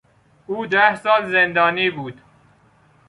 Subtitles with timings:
[0.47, 2.21] او ده سال زندانی بود.